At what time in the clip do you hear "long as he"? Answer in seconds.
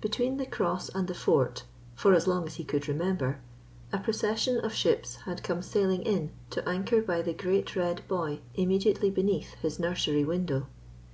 2.26-2.64